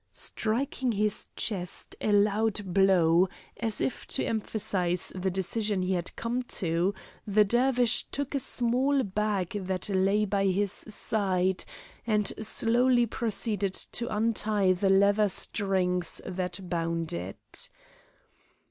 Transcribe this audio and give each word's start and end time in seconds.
Striking 0.13 0.93
his 0.93 1.27
chest 1.35 1.95
a 2.01 2.11
loud 2.11 2.73
blow, 2.73 3.29
as 3.59 3.79
if 3.79 4.07
to 4.07 4.25
emphasize 4.25 5.11
the 5.13 5.29
decision 5.29 5.83
he 5.83 5.93
had 5.93 6.15
come 6.15 6.41
to, 6.41 6.95
the 7.27 7.43
Dervish 7.43 8.07
took 8.11 8.33
a 8.33 8.39
small 8.39 9.03
bag 9.03 9.49
that 9.51 9.89
lay 9.89 10.25
by 10.25 10.47
his 10.47 10.71
side, 10.71 11.63
and 12.07 12.33
slowly 12.41 13.05
proceeded 13.05 13.73
to 13.75 14.07
untie 14.11 14.73
the 14.73 14.89
leather 14.89 15.29
strings 15.29 16.19
that 16.25 16.67
bound 16.67 17.13
it. 17.13 17.69